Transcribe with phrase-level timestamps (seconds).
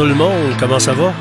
[0.00, 1.12] Tout le monde, comment ça va?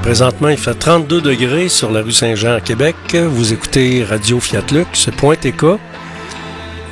[0.00, 2.96] Présentement, il fait 32 degrés sur la rue Saint-Jean à Québec.
[3.14, 5.64] Vous écoutez Radio Fiatlux.tk.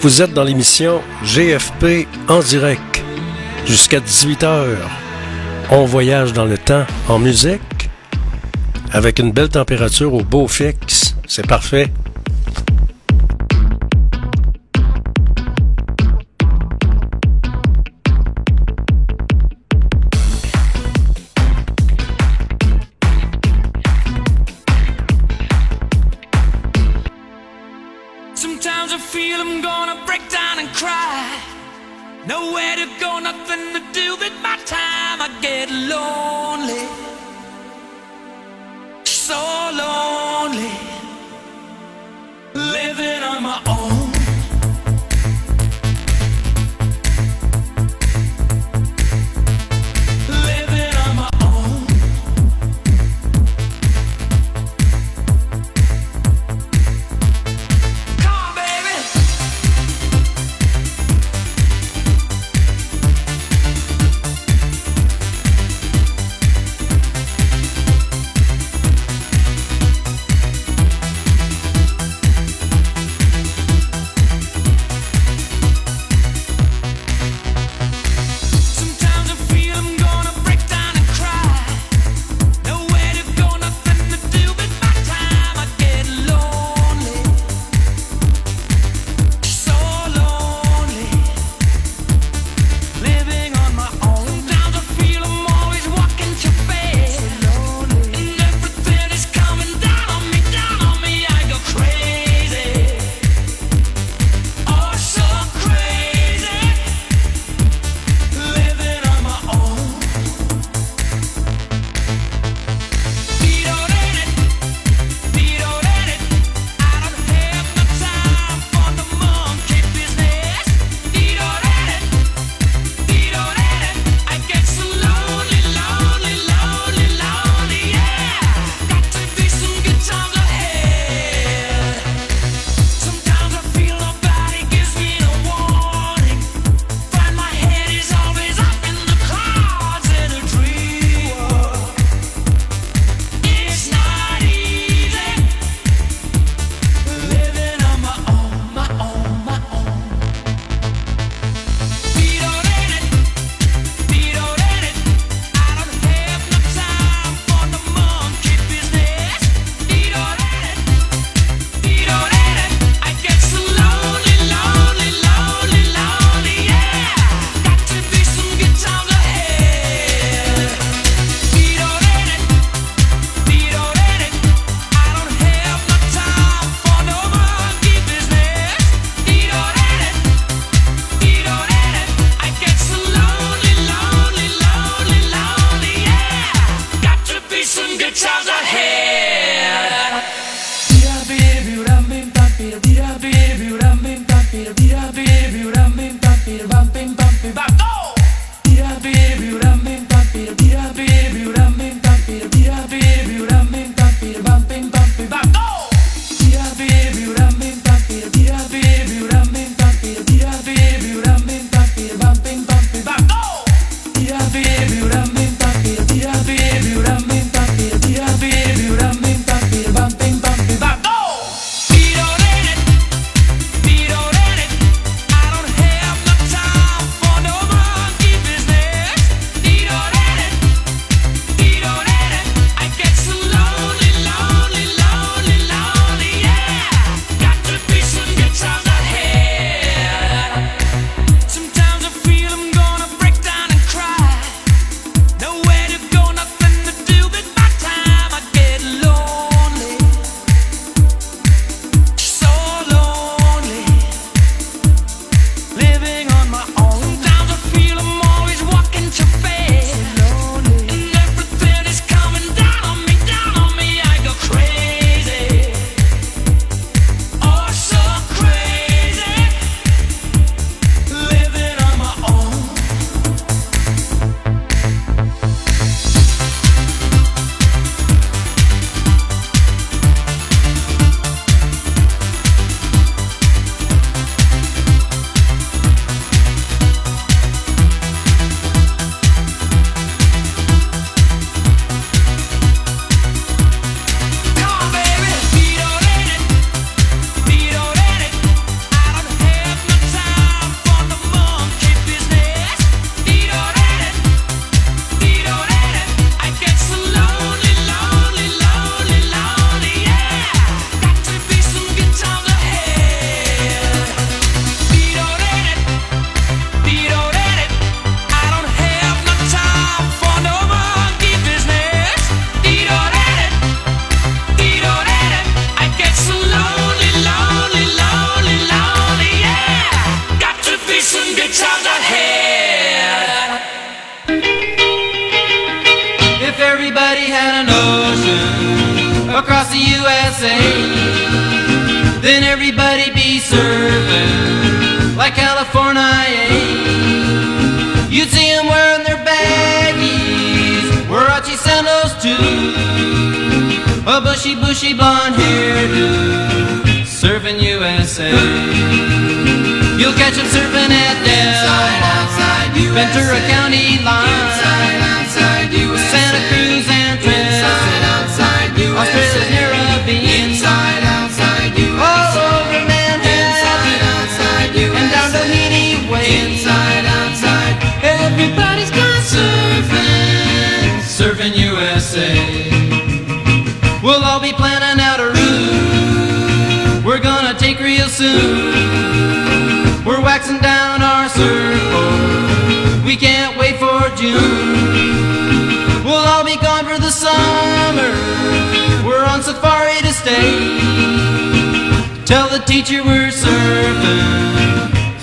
[0.03, 3.03] Vous êtes dans l'émission GFP en direct
[3.65, 4.67] jusqu'à 18h.
[5.71, 7.89] On voyage dans le temps en musique
[8.93, 11.17] avec une belle température au beau fixe.
[11.27, 11.91] C'est parfait.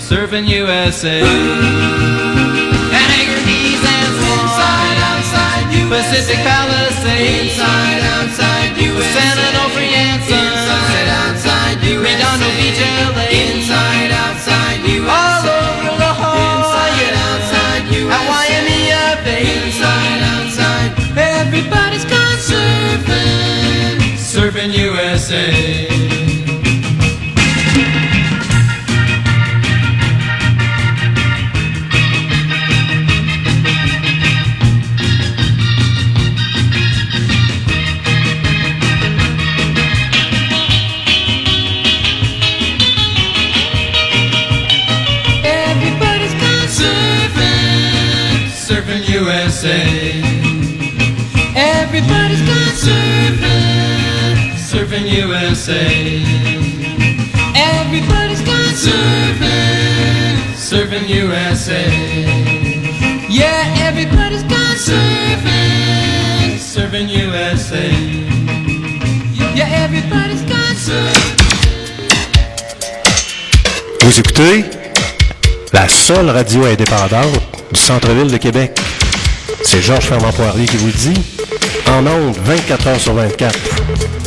[0.08, 1.20] Surfing, surfing USA.
[1.20, 4.96] And Hagerty's and Swan,
[5.92, 10.48] Pacific Palisades, San Onofre and Sun,
[12.00, 13.28] Redondo Beach, LA,
[15.08, 17.12] all over La Jolla,
[18.08, 19.44] at Waimea Bay.
[21.16, 25.87] Everybody's gone surfing, surfing USA.
[54.98, 56.22] Surfing, USA.
[57.54, 61.84] Everybody's gone surfing, surfing USA.
[63.28, 67.90] Yeah, everybody's gone surfing, surfing USA.
[69.54, 71.34] Yeah, everybody's gone surfing.
[74.02, 74.64] Vous écoutez
[75.72, 77.40] la seule radio indépendante
[77.72, 78.80] du centre-ville de Québec.
[79.62, 81.20] C'est Georges Fermant Poirier qui vous le dit.
[81.86, 84.17] En ondes, 24 heures sur 24.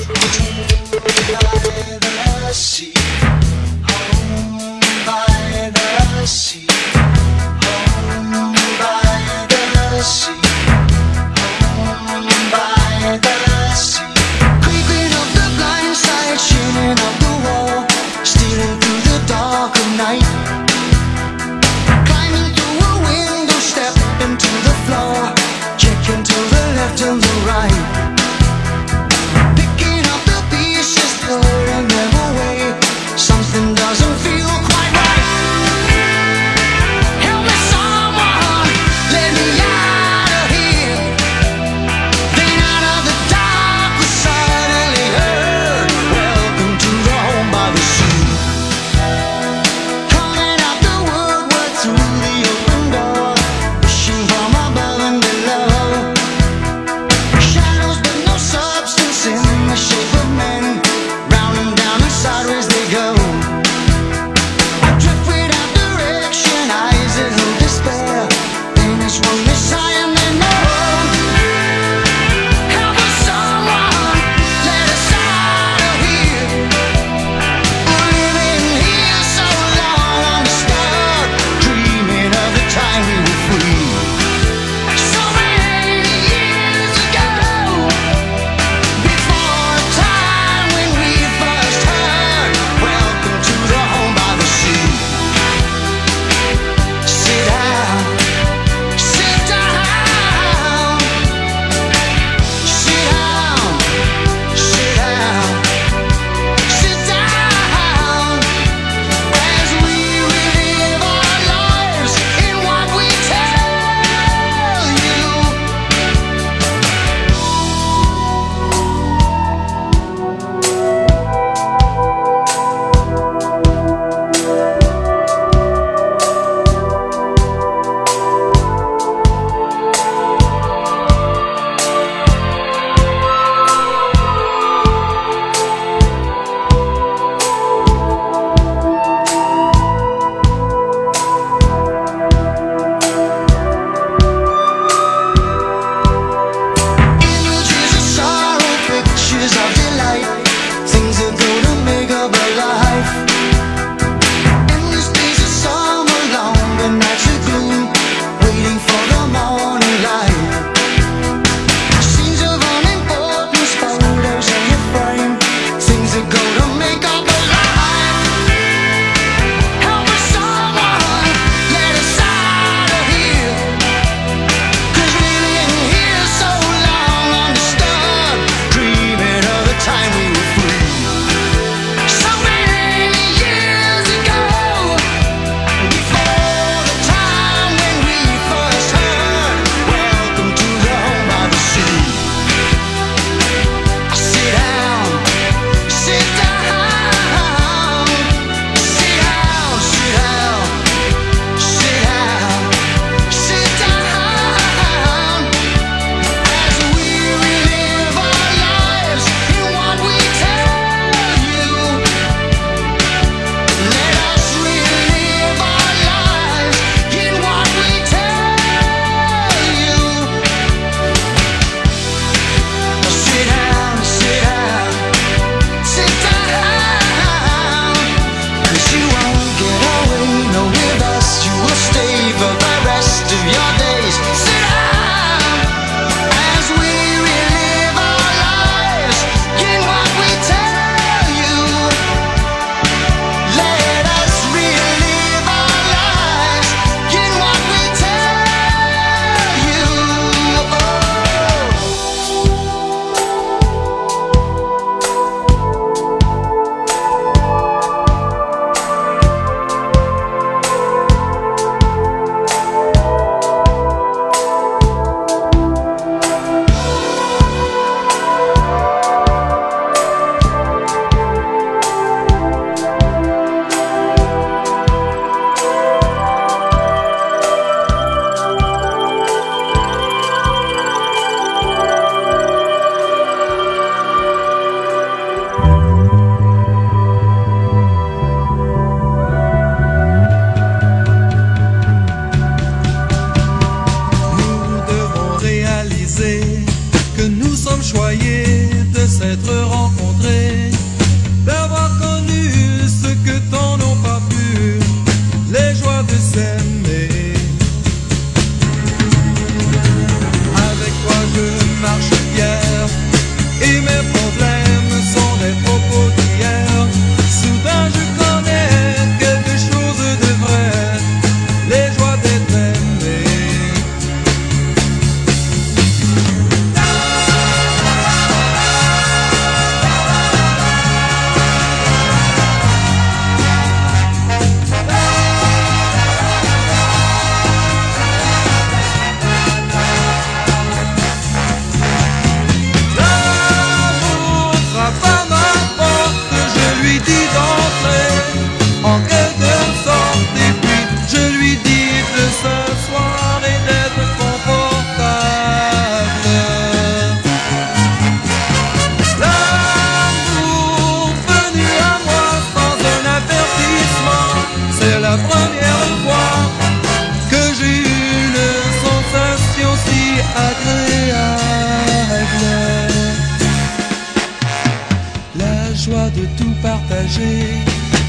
[376.62, 377.63] partager,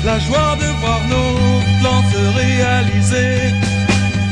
[0.04, 3.54] la joie de voir nos plans se réaliser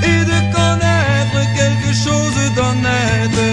[0.03, 3.50] et de connaître quelque chose d'honnête.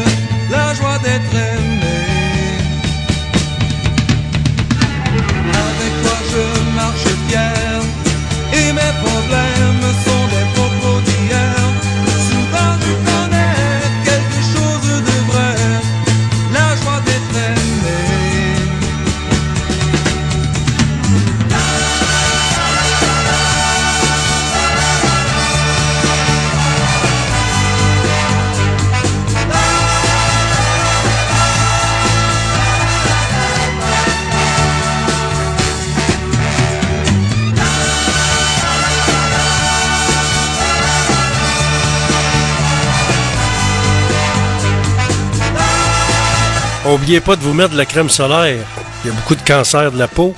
[47.08, 48.66] N'oubliez pas de vous mettre de la crème solaire.
[49.02, 50.36] Il y a beaucoup de cancers de la peau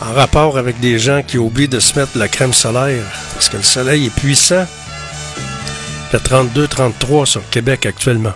[0.00, 3.04] en rapport avec des gens qui oublient de se mettre de la crème solaire
[3.34, 4.64] parce que le soleil est puissant.
[6.14, 8.32] Il fait 32-33 sur Québec actuellement.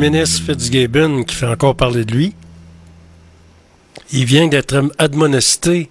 [0.00, 2.34] Ministre Fitzgibbon qui fait encore parler de lui.
[4.12, 5.90] Il vient d'être admonesté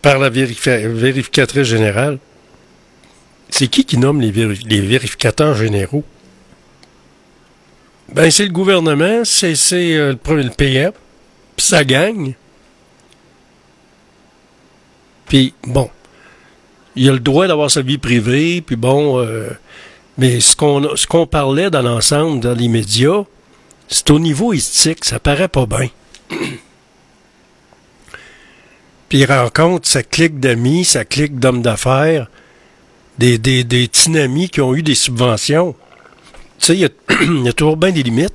[0.00, 2.18] par la vérifi- vérificatrice générale.
[3.50, 6.04] C'est qui qui nomme les, véri- les vérificateurs généraux?
[8.14, 10.92] Ben, c'est le gouvernement, c'est euh, le, le PM,
[11.56, 12.34] puis ça gagne.
[15.26, 15.90] Puis, bon,
[16.96, 19.48] il a le droit d'avoir sa vie privée, puis bon, euh,
[20.18, 20.54] mais ce
[21.06, 23.24] qu'on parlait dans l'ensemble, dans les médias,
[23.88, 25.88] c'est au niveau éthique, ça paraît pas bien.
[29.08, 32.28] Puis il rencontre sa clique d'amis, sa clique d'hommes d'affaires,
[33.18, 35.74] des, des, des tsunamis qui ont eu des subventions.
[36.58, 38.32] Tu sais, il y a, toujours bien des limites.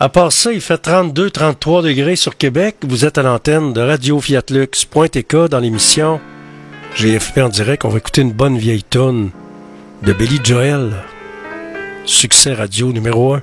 [0.00, 2.76] À part ça, il fait 32-33 degrés sur Québec.
[2.82, 6.20] Vous êtes à l'antenne de Radio Fiat Lux, .tk dans l'émission
[6.96, 7.84] GFP en direct.
[7.84, 9.30] On va écouter une bonne vieille tonne
[10.02, 10.92] de Billy Joel.
[12.04, 13.42] Succès radio numéro 1.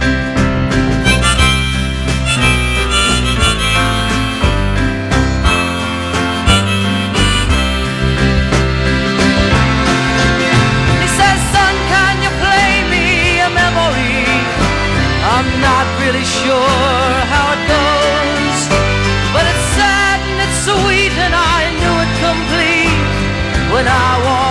[16.11, 18.59] Really sure how it goes,
[19.31, 24.50] but it's sad and it's sweet, and I knew it complete when I wore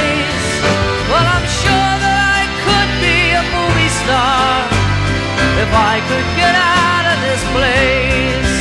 [5.61, 8.53] If I could get out of this place.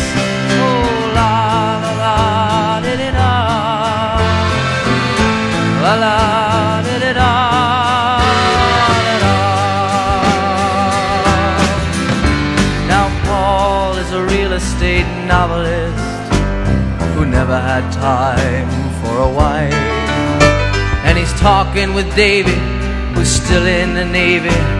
[0.60, 1.34] Oh, la
[1.84, 3.36] la la di di da,
[5.84, 6.16] la la
[6.86, 7.32] di di da.
[12.92, 16.32] Now Paul is a real estate novelist
[17.14, 18.68] who never had time
[19.00, 19.72] for a wife.
[21.06, 22.60] And he's talking with David,
[23.14, 24.79] who's still in the Navy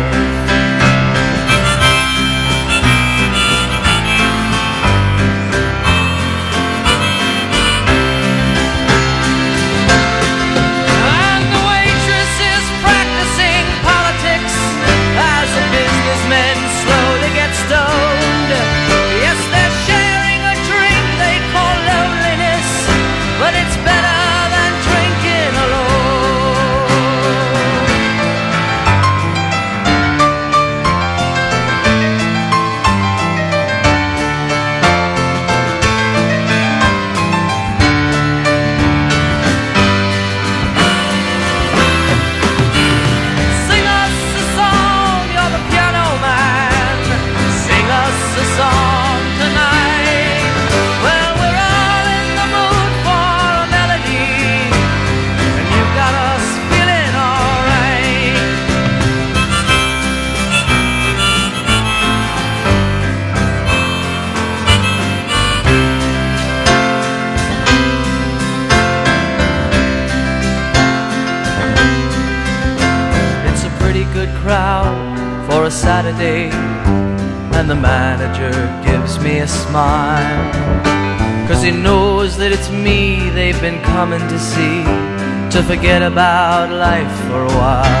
[85.51, 88.00] To forget about life for a while.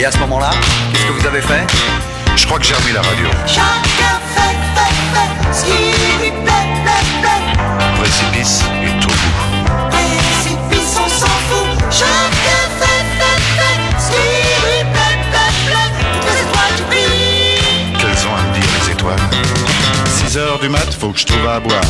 [0.00, 0.50] Et à ce moment-là,
[0.92, 1.66] qu'est-ce que vous avez fait?
[2.36, 3.26] Je crois que j'ai remis la radio.
[3.46, 7.42] Chacun fait, fait, fait ce qui lui plaît, plaît, plaît.
[7.98, 9.90] Précipice et tout bout.
[9.90, 11.66] Précipice, on s'en fout.
[11.90, 14.22] Chacun fait, fait, fait ce qui
[14.66, 15.90] lui plaît, plaît, plaît.
[16.12, 17.98] Toutes les étoiles qui brillent.
[17.98, 19.24] Qu'elles ont à me dire les étoiles?
[20.28, 21.80] 6 heures du mat, faut que je trouve à boire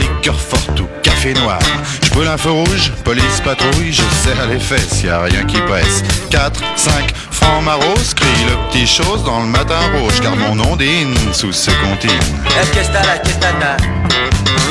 [0.00, 1.60] Liqueur forte ou café noir
[2.02, 5.58] Je brûle un feu rouge, police patrouille Je serre les fesses, y a rien qui
[5.60, 7.12] presse 4, 5,
[7.44, 11.52] francs maros Crie le petit chose dans le matin rouge Car mon nom dîne sous
[11.52, 12.10] ce comptine
[12.48, 13.76] Qu'est-ce que t'as là Qu'est-ce que t'as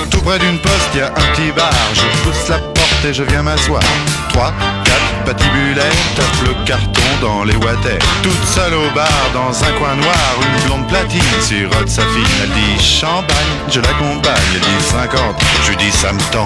[0.10, 3.24] Tout près d'une poste, y a un petit bar Je pousse la porte et je
[3.24, 3.84] viens m'asseoir.
[4.30, 4.54] 3,
[4.86, 9.96] 4, patibulaire Tape le carton dans les water Toute seule au bar, dans un coin
[9.96, 12.34] noir Une blonde platine sirote sa fille.
[12.42, 15.20] Elle dit champagne, je l'accompagne Elle dit 50,
[15.66, 16.46] je lui dis ça me tend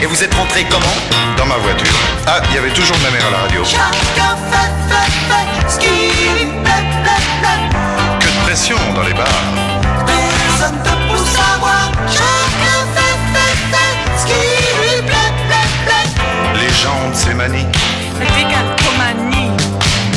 [0.00, 0.96] Et vous êtes rentré comment
[1.36, 1.92] Dans ma voiture
[2.26, 3.62] Ah, il y avait toujours ma mère à la radio.
[8.20, 9.26] Que de pression dans les bars
[10.06, 11.90] Personne te pousse à voir.
[12.10, 14.32] Chacun fait, fait, fait ce qui
[14.80, 16.60] lui plaît, plaît, plaît.
[16.60, 17.66] Les gens de ces manies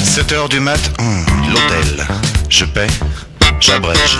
[0.03, 2.05] 7 heures du mat, hum, l'hôtel.
[2.49, 2.89] Je paie,
[3.59, 4.19] j'abrège,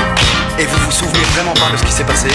[0.61, 2.27] Et vous vous souvenez vraiment pas de ce qui s'est passé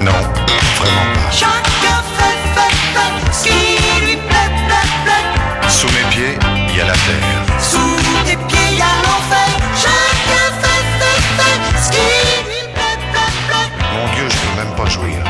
[0.00, 1.30] Non, vraiment pas.
[1.32, 5.68] Chacun fait, fait, fait ce qui lui plaît, plaît, plaît.
[5.68, 7.60] Sous mes pieds, il y a la terre.
[7.60, 7.78] Sous
[8.24, 9.48] tes pieds, y a l'enfer.
[9.74, 13.68] Chacun fait, fait, fait ce qui lui plaît, plaît, plaît.
[13.96, 15.24] Mon Dieu, je peux même pas jouir.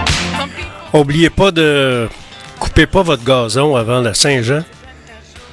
[0.92, 2.06] Oubliez pas de
[2.60, 4.62] couper pas votre gazon avant la Saint-Jean.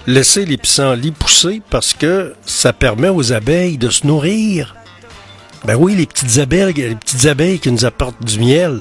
[0.05, 4.75] Laissez les pissenlits pousser parce que ça permet aux abeilles de se nourrir.
[5.65, 8.79] Ben oui, les petites abeilles, les petites abeilles qui nous apportent du miel.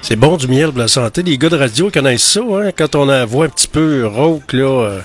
[0.00, 1.22] C'est bon du miel pour la santé.
[1.22, 2.70] Les gars de radio connaissent ça, hein?
[2.76, 5.00] Quand on a la voix un petit peu rauque, là, euh,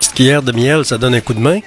[0.00, 1.60] petite cuillère de miel, ça donne un coup de main.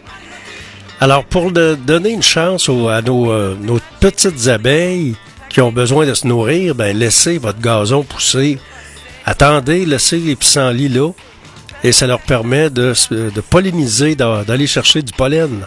[0.99, 5.15] Alors, pour donner une chance à nos, euh, nos petites abeilles
[5.49, 8.57] qui ont besoin de se nourrir, ben laissez votre gazon pousser.
[9.25, 11.11] Attendez, laissez les pissenlits là.
[11.83, 15.63] Et ça leur permet de, de polliniser, d'a- d'aller chercher du pollen.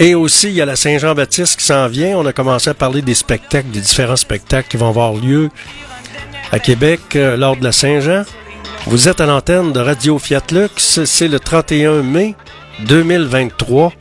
[0.00, 2.16] Et aussi, il y a la Saint-Jean-Baptiste qui s'en vient.
[2.18, 5.50] On a commencé à parler des spectacles, des différents spectacles qui vont avoir lieu
[6.52, 8.22] à Québec euh, lors de la Saint-Jean.
[8.86, 11.04] Vous êtes à l'antenne de Radio Fiat Lux.
[11.04, 12.36] C'est le 31 mai
[12.86, 13.92] 2023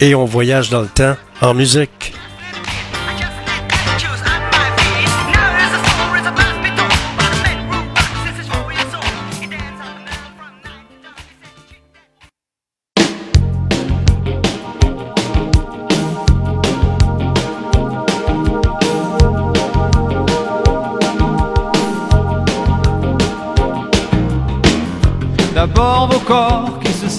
[0.00, 2.12] et on voyage dans le temps en musique.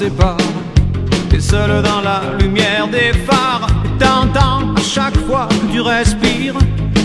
[0.02, 3.68] Et seul dans la lumière des phares.
[3.84, 6.54] Et t'entends à chaque fois que tu respires.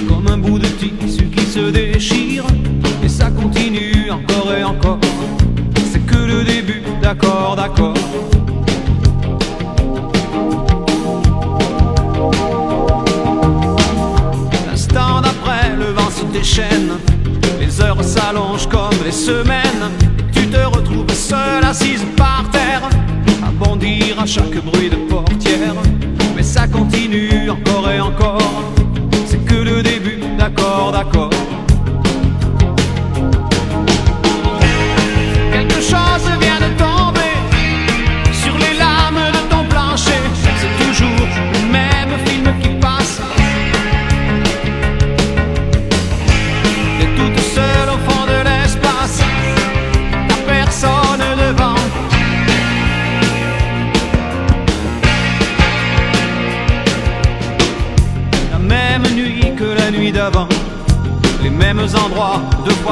[0.08, 2.44] Comme un bout de tissu qui se déchire.
[3.02, 5.00] Et ça continue encore et encore.
[5.90, 7.94] C'est que le début, d'accord, d'accord.
[14.70, 16.92] L'instant d'après, le vent se déchaîne.
[17.58, 19.90] Les heures s'allongent comme les semaines
[20.54, 22.82] te retrouves seul assise par terre
[23.42, 25.74] À bondir à chaque bruit de portière.
[26.36, 28.62] Mais ça continue encore et encore.
[29.26, 31.30] C'est que le début, d'accord, d'accord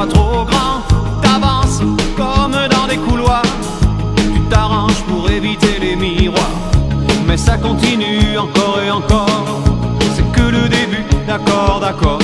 [0.07, 0.81] trop grands.
[1.21, 1.79] T'avances
[2.15, 3.43] comme dans des couloirs.
[4.15, 6.57] Tu t'arranges pour éviter les miroirs.
[7.27, 9.45] Mais ça continue encore et encore.
[10.15, 12.22] C'est que le début, d'accord, d'accord.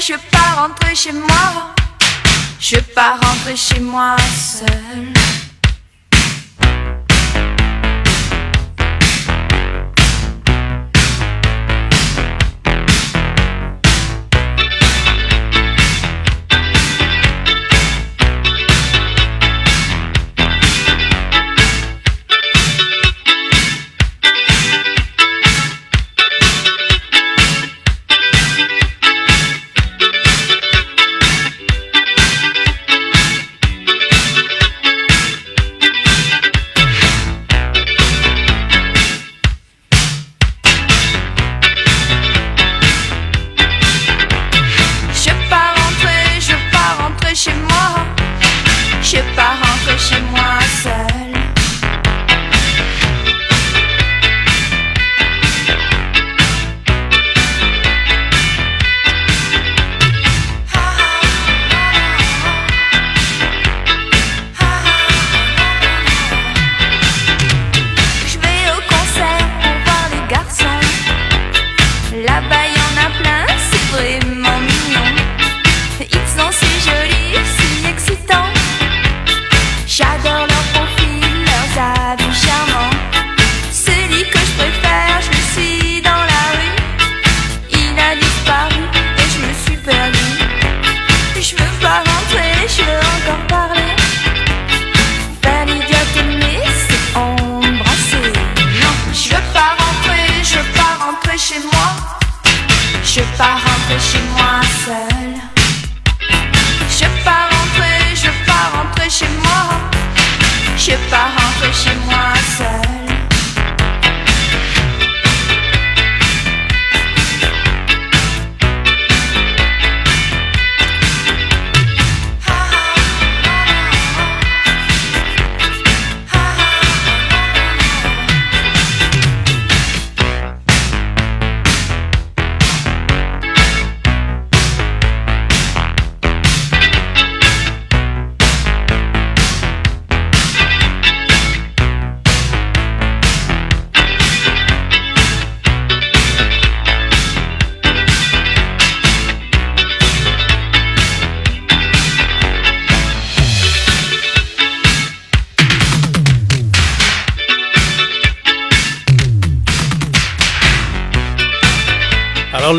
[0.00, 1.74] Je pas rentrer chez moi.
[2.58, 5.12] Je pas rentrer chez moi seule.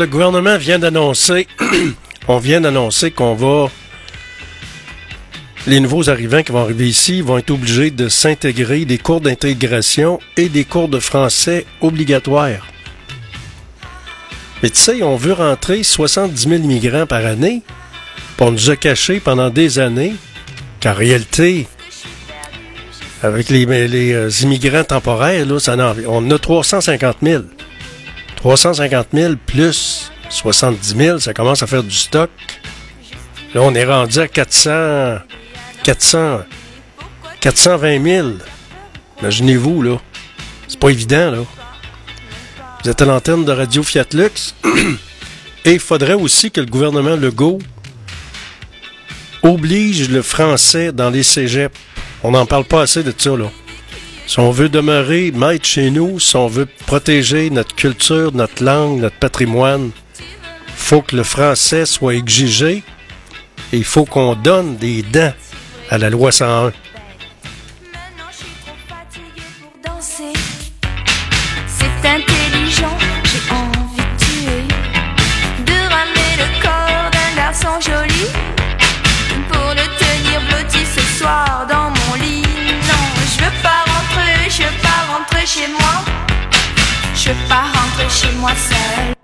[0.02, 1.46] Le gouvernement vient d'annoncer,
[2.28, 3.70] on vient d'annoncer qu'on va,
[5.68, 10.18] les nouveaux arrivants qui vont arriver ici vont être obligés de s'intégrer des cours d'intégration
[10.36, 12.66] et des cours de français obligatoires.
[14.64, 17.62] Mais tu sais, on veut rentrer 70 000 migrants par année,
[18.36, 20.14] puis on nous a caché pendant des années
[20.82, 21.68] qu'en réalité,
[23.22, 23.66] avec les,
[24.14, 25.76] euh, immigrants temporaires, là, ça
[26.08, 27.42] on a 350 000.
[28.42, 32.28] 350 000 plus 70 000, ça commence à faire du stock.
[33.54, 35.18] Là, on est rendu à 400,
[35.84, 36.40] 400,
[37.40, 38.28] 420 000.
[39.20, 39.96] Imaginez-vous, là.
[40.66, 41.38] C'est pas évident, là.
[42.82, 44.56] Vous êtes à l'antenne de Radio Fiat Lux.
[45.64, 47.60] Et il faudrait aussi que le gouvernement Legault
[49.44, 51.78] oblige le français dans les cégeps.
[52.24, 53.52] On n'en parle pas assez de ça, là.
[54.26, 59.00] Si on veut demeurer maître chez nous, si on veut protéger notre culture, notre langue,
[59.00, 59.90] notre patrimoine,
[60.76, 62.82] faut que le français soit exigé
[63.72, 65.32] et il faut qu'on donne des dents
[65.90, 66.72] à la loi 101.
[85.42, 86.04] Rentrer chez moi.
[87.14, 89.14] Je veux pas rentrer chez moi seule.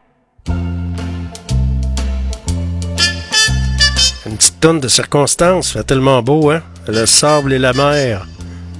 [4.26, 6.62] Une petite tonne de circonstances, fait tellement beau, hein?
[6.86, 8.26] Le sable et la mer.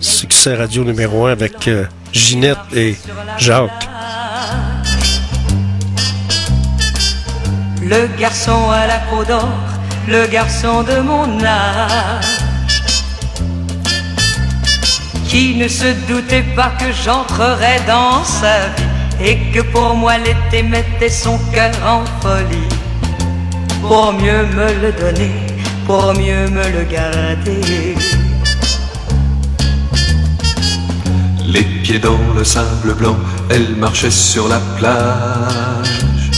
[0.01, 2.97] Succès radio numéro un avec euh, Ginette et
[3.39, 3.89] Jacques.
[7.83, 9.49] Le garçon à la peau d'or,
[10.07, 12.27] le garçon de mon âge,
[15.29, 18.89] qui ne se doutait pas que j'entrerais dans sa vie
[19.21, 22.69] et que pour moi l'été mettait son cœur en folie,
[23.83, 25.33] pour mieux me le donner,
[25.87, 27.95] pour mieux me le garder.
[31.47, 33.17] Les pieds dans le sable blanc,
[33.51, 36.31] elle marchait sur la plage.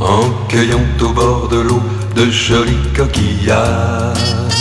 [0.00, 1.82] En cueillant au bord de l'eau
[2.14, 4.53] de jolis coquillages.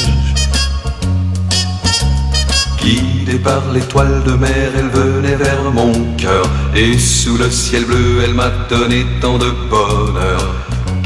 [3.44, 6.46] Par l'étoile de mer, elle venait vers mon cœur.
[6.76, 10.56] Et sous le ciel bleu, elle m'a donné tant de bonheur.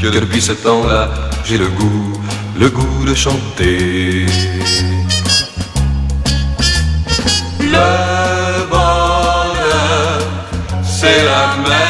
[0.00, 1.08] Que depuis ce temps-là,
[1.44, 2.12] j'ai le goût,
[2.58, 4.26] le goût de chanter.
[7.60, 10.20] Le bonheur,
[10.82, 11.87] c'est la mer.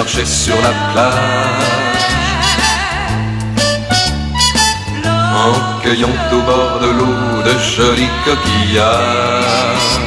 [0.00, 1.94] Marchait sur la plage.
[5.44, 9.98] En cueillant au bord de l'eau de jolis coquillages.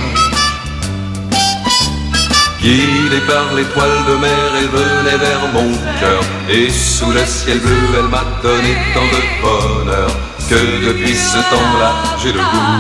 [2.59, 6.23] Guidée par l'étoile de mer, elle venait vers mon cœur.
[6.49, 10.11] Et sous le ciel bleu, elle m'a donné tant de bonheur.
[10.49, 12.75] Que depuis ce temps-là, j'ai le goût,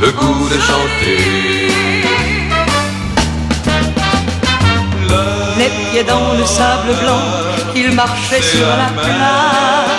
[0.00, 1.71] le goût de chanter.
[5.92, 7.22] Pieds dans le sable blanc,
[7.74, 9.92] il marchait sur la plage.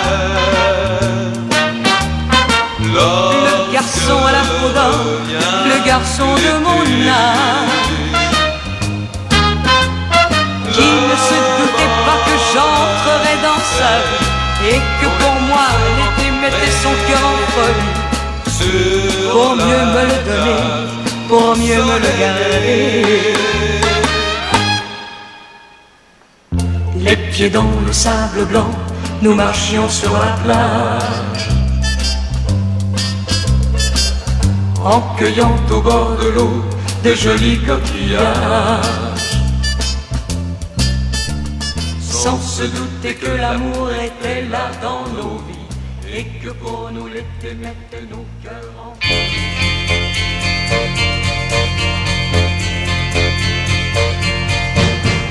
[2.80, 4.42] Le garçon à la
[4.74, 5.00] d'or,
[5.70, 7.92] le garçon de mon âge,
[10.74, 14.28] qui ne se doutait pas que j'entrerais dans sa vie
[14.72, 15.66] et que pour moi
[15.96, 17.94] l'été mettait son cœur en folie.
[19.30, 20.62] Pour mieux me le donner,
[21.28, 23.53] pour mieux me le garder.
[27.04, 28.70] Les pieds dans le sable blanc,
[29.20, 31.48] nous marchions sur la plage.
[34.82, 36.64] En cueillant au bord de l'eau
[37.02, 39.04] des jolis coquillages.
[42.24, 47.54] sans se douter que l'amour était là dans nos vies et que pour nous l'été
[47.54, 48.94] mettait nos cœurs en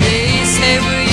[0.01, 1.12] They say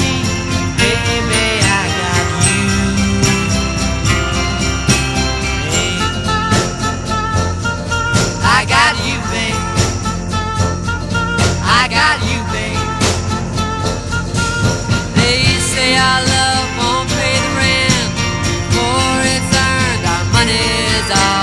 [21.11, 21.40] casar.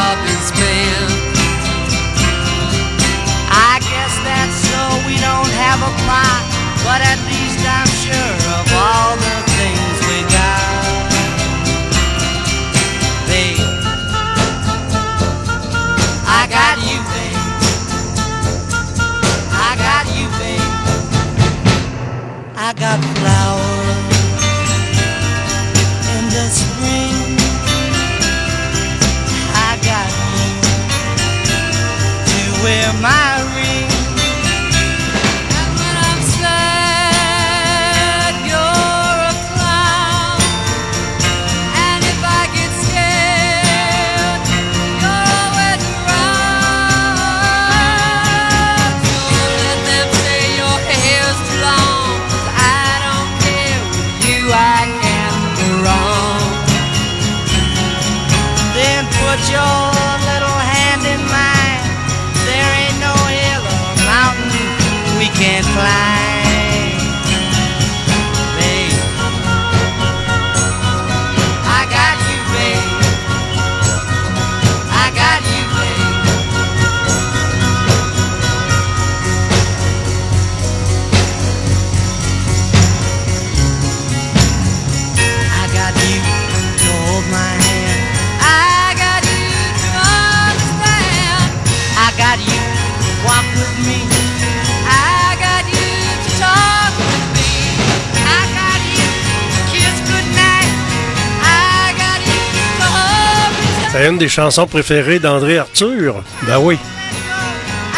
[104.19, 106.25] Une des chansons préférées d'André Arthur?
[106.43, 106.77] Ben oui.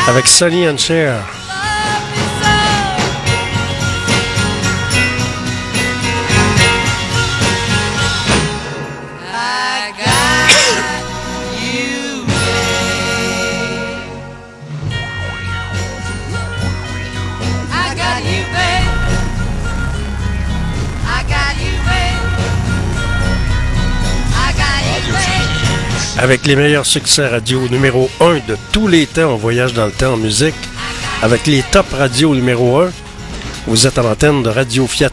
[0.06, 1.39] Avec Sonny and Cher.
[26.22, 29.90] Avec les meilleurs succès radio numéro 1 de tous les temps, on voyage dans le
[29.90, 30.54] temps en musique.
[31.22, 32.90] Avec les top radios numéro 1,
[33.66, 35.08] vous êtes à l'antenne de Radio Fiat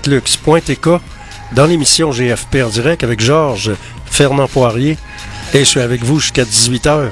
[1.54, 3.72] dans l'émission GFP en direct avec Georges
[4.06, 4.98] Fernand Poirier
[5.54, 7.12] et je suis avec vous jusqu'à 18h.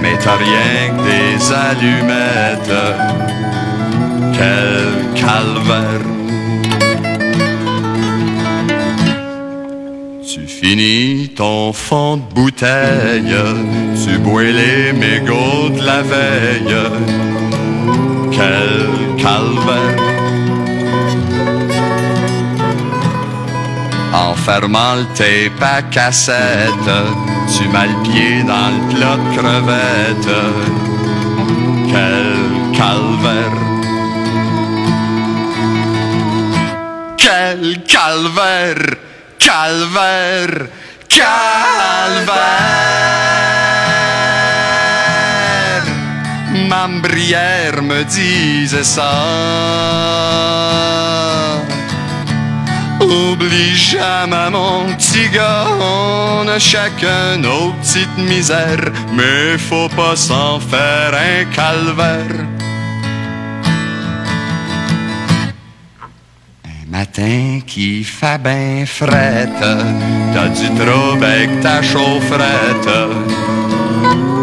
[0.00, 2.80] Mais t'as rien que des allumettes.
[4.32, 6.06] Quel calvaire.
[10.22, 13.36] Tu finis ton fond de bouteille,
[14.02, 16.76] tu bois les mégots de la veille.
[18.30, 19.98] Quel calvaire.
[24.14, 25.82] En fermant le tape à
[27.56, 30.40] tu mets le pied dans le plat de crevettes.
[31.90, 32.36] Quel
[32.78, 33.58] calvaire.
[37.16, 38.84] Quel calvaire.
[39.38, 40.68] Calvaire.
[41.08, 42.58] Calvaire.
[46.68, 49.12] Ma me disait ça.
[53.08, 60.60] Oublie jamais mon petit gars, on a chacun nos petites misères, mais faut pas s'en
[60.60, 62.46] faire un calvaire.
[66.66, 69.64] Un matin qui fait ben frette,
[70.34, 72.90] t'as du trouble avec ta chaufferette.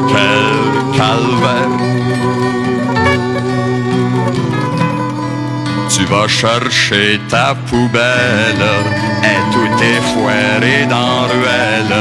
[0.10, 2.05] Quel calvaire.
[6.06, 8.68] Tu vas chercher ta poubelle
[9.24, 11.96] et tout est foiré dans ruelle.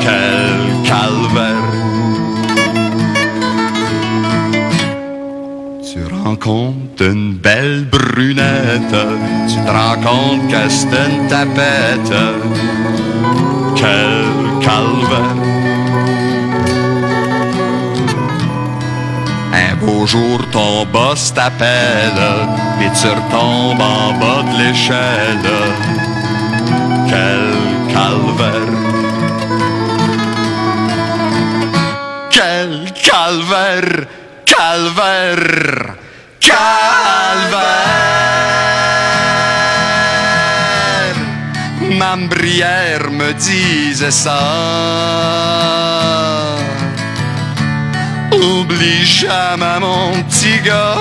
[0.00, 1.72] Quel calvaire.
[5.82, 8.96] Tu rencontres une belle brunette,
[9.48, 12.14] tu te rends compte que c'est une tapette.
[13.74, 14.26] Quel
[14.60, 15.53] calvaire.
[19.54, 22.22] Un beau jour, ton boss t'appelle,
[22.80, 25.48] et tu retombes en bas de l'échelle.
[27.08, 27.54] Quel
[27.94, 28.74] calvaire.
[32.30, 34.06] Quel calvaire,
[34.44, 35.94] calvaire,
[36.40, 36.74] calvaire.
[41.98, 44.40] Ma brière me disait ça.
[48.34, 50.96] Oublie jamais mon petit gars,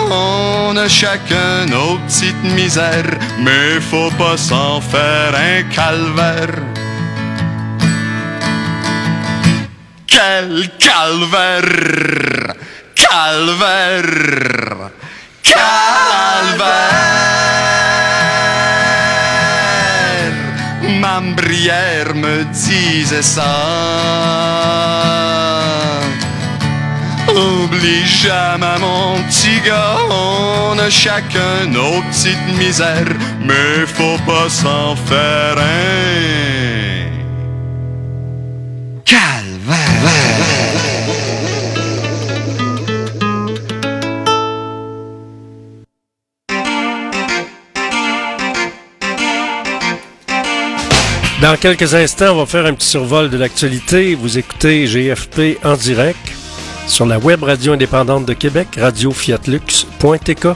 [0.77, 6.61] a chacun nos petites misères, mais faut pas s'en faire un calvaire.
[10.05, 12.53] Quel calvaire,
[12.95, 14.91] calvaire,
[15.41, 16.03] calvaire.
[20.99, 21.19] Ma
[22.13, 23.43] me disait ça.
[27.35, 29.59] Oublie jamais mon petit
[30.09, 36.03] on a chacun nos petites misères, mais faut pas s'en faire un.
[51.43, 54.15] Dans quelques instants, on va faire un petit survol de l'actualité.
[54.15, 56.42] Vous écoutez GFP en direct
[56.87, 60.47] sur la web radio indépendante de Québec, radiofiatlux.tk.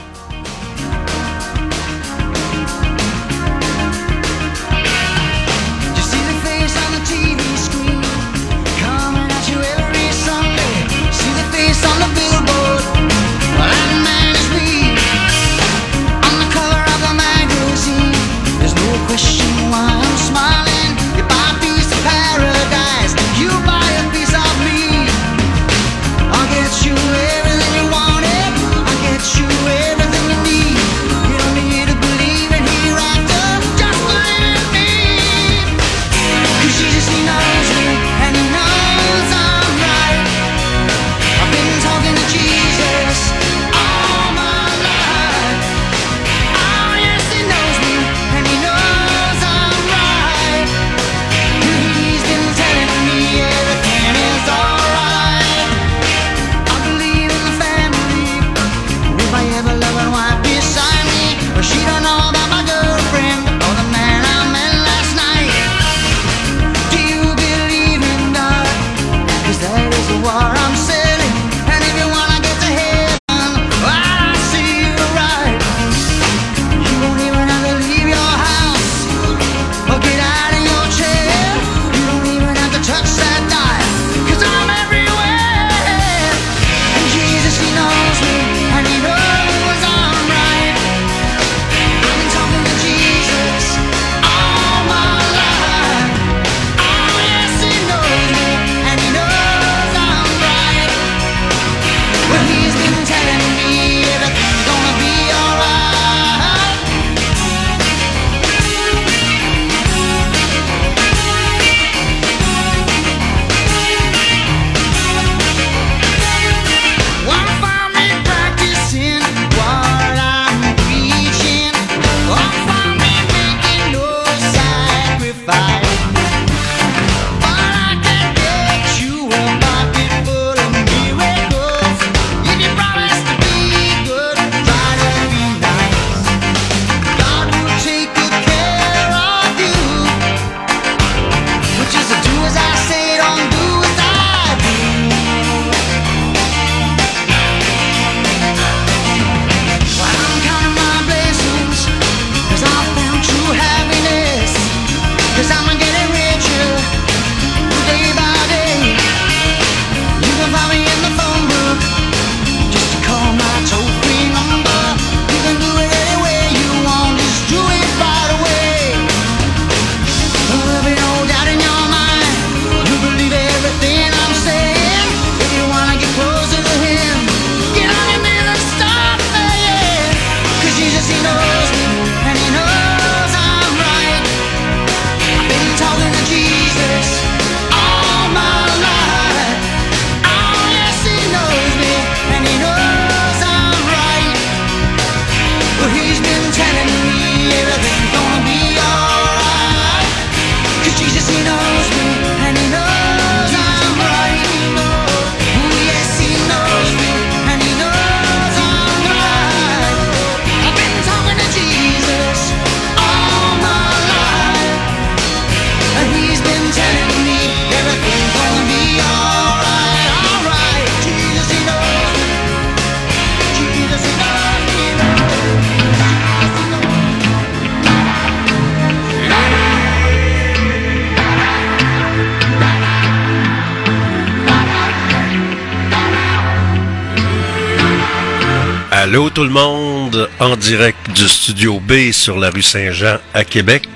[239.38, 243.86] tout le monde, en direct du studio B sur la rue Saint-Jean à Québec.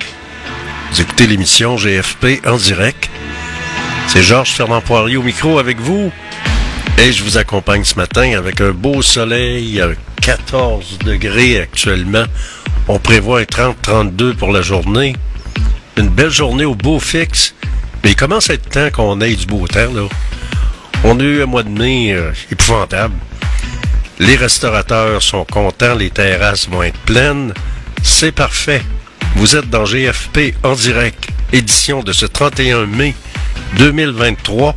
[0.89, 3.09] Vous écoutez l'émission GFP en direct.
[4.07, 6.13] C'est Georges Fernand Poirier au micro avec vous.
[6.97, 9.83] Et je vous accompagne ce matin avec un beau soleil,
[10.21, 12.23] 14 degrés actuellement.
[12.87, 15.13] On prévoit un 30-32 pour la journée.
[15.97, 17.53] Une belle journée au beau fixe.
[18.05, 20.07] Mais il commence à être temps qu'on ait du beau temps, là.
[21.03, 23.15] On a eu un mois de mai euh, épouvantable.
[24.19, 27.53] Les restaurateurs sont contents, les terrasses vont être pleines.
[28.03, 28.81] C'est parfait.
[29.35, 33.15] Vous êtes dans GFP en direct, édition de ce 31 mai
[33.77, 34.75] 2023,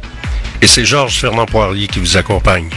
[0.62, 2.70] et c'est Georges Fernand Poirier qui vous accompagne.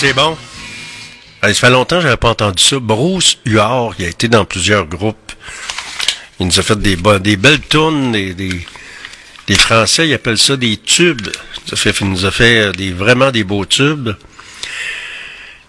[0.00, 0.34] C'est bon.
[1.42, 2.78] Ça fait longtemps que j'avais pas entendu ça.
[2.80, 5.32] Bruce Huard, il a été dans plusieurs groupes.
[6.38, 11.28] Il nous a fait des, belles tunes, des, des, Français, ils appellent ça des tubes.
[12.00, 14.12] Il nous a fait euh, des, vraiment des beaux tubes.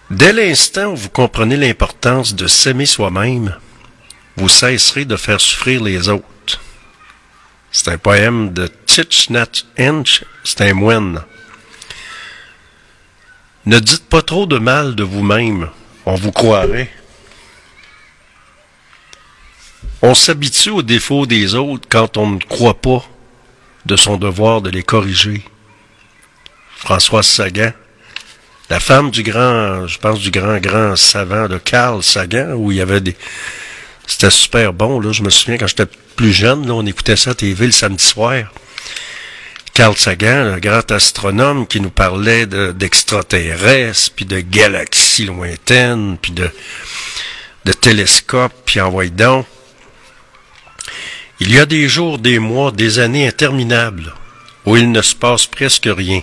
[0.08, 3.54] Dès l'instant où vous comprenez l'importance de s'aimer soi-même,
[4.36, 6.24] vous cesserez de faire souffrir les autres.
[7.70, 11.22] C'est un poème de Tich Nat Henge, c'est un moine.
[13.64, 15.70] Ne dites pas trop de mal de vous-même,
[16.04, 16.90] on vous croirait.
[20.02, 23.04] On s'habitue aux défauts des autres quand on ne croit pas
[23.86, 25.44] de son devoir de les corriger.
[26.76, 27.72] Françoise Sagan,
[28.68, 32.78] la femme du grand, je pense du grand, grand savant de Carl Sagan, où il
[32.78, 33.16] y avait des...
[34.08, 35.12] C'était super bon, là.
[35.12, 35.86] Je me souviens quand j'étais
[36.16, 38.52] plus jeune, là, on écoutait ça à TV le samedi soir.
[39.74, 46.32] Carl Sagan, le grand astronome qui nous parlait de- d'extraterrestres, puis de galaxies lointaines, puis
[46.32, 46.50] de,
[47.72, 49.46] télescopes, puis envoyez donc.
[51.40, 54.14] Il y a des jours, des mois, des années interminables
[54.66, 56.20] où il ne se passe presque rien.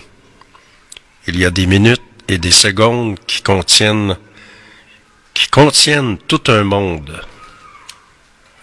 [1.26, 4.16] il y a des minutes et des secondes qui contiennent
[5.34, 7.22] qui contiennent tout un monde.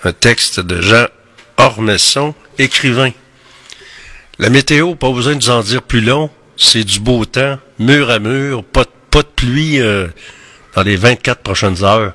[0.03, 1.07] Un texte de Jean
[1.57, 3.11] Ormesson, écrivain.
[4.39, 8.09] La météo, pas besoin de vous en dire plus long, c'est du beau temps, mur
[8.09, 8.89] à mur, pas, de-
[9.35, 10.07] pluie euh,
[10.75, 12.13] dans les 24 prochaines heures.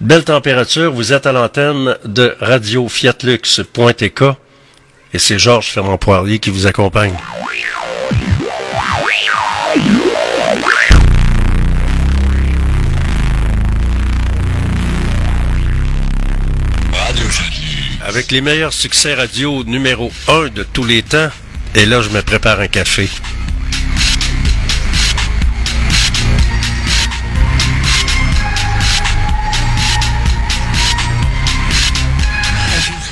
[0.00, 4.22] Belle température, vous êtes à l'antenne de Radio Fiatlux.tk
[5.12, 7.14] et c'est Georges Fernand Poirier qui vous accompagne.
[18.08, 21.28] Avec les meilleurs succès radio numéro 1 de tous les temps,
[21.74, 23.06] et là je me prépare un café.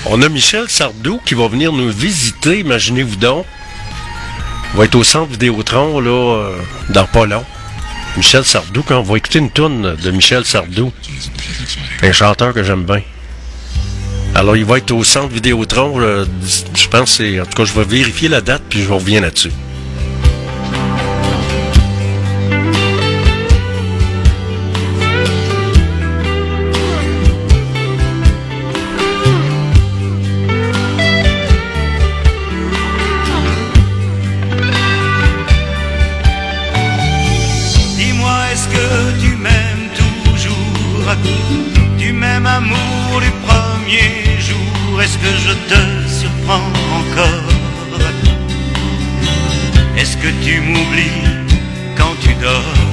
[0.07, 3.45] On a Michel Sardou qui va venir nous visiter, imaginez-vous donc.
[4.73, 6.57] On va être au centre Vidéotron, là, euh,
[6.89, 7.45] dans pas long.
[8.17, 10.91] Michel Sardou, quand on va écouter une tourne de Michel Sardou,
[12.03, 13.03] un chanteur que j'aime bien.
[14.37, 16.27] Alors, il va être au centre Vidéotron, euh,
[16.75, 19.51] je pense, en tout cas, je vais vérifier la date, puis je reviens là-dessus.
[47.01, 47.49] Encore.
[49.97, 51.23] Est-ce que tu m'oublies
[51.97, 52.86] quand tu dors?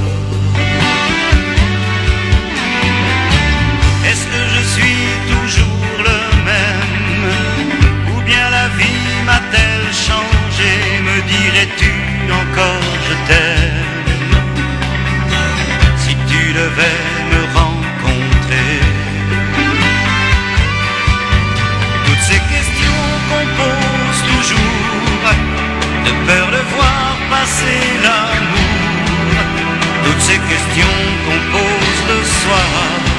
[30.33, 30.87] Ces questions
[31.25, 33.12] qu'on pose le soir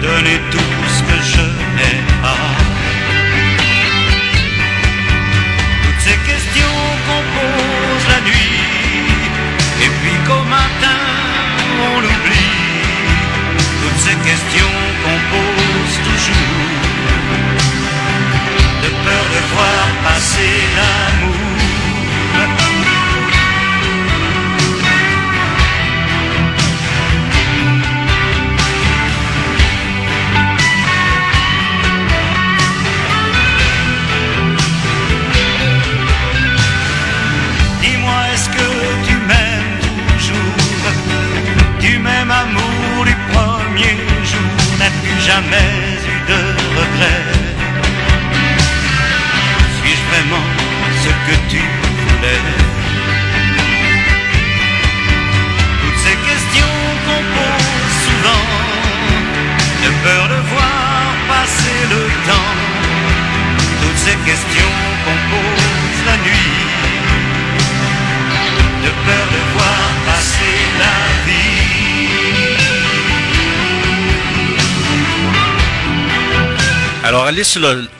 [0.00, 0.69] te donner tout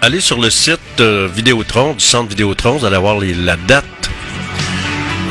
[0.01, 3.85] allez sur le site euh, Vidéotron, du centre Vidéotron, vous allez voir les- la date.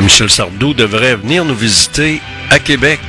[0.02, 3.00] Michel Sardou devrait venir nous visiter à Québec.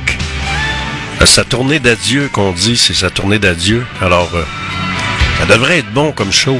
[1.21, 3.85] Euh, Sa tournée d'adieu qu'on dit, c'est sa tournée d'adieu.
[4.01, 4.43] Alors, euh,
[5.39, 6.59] ça devrait être bon comme show.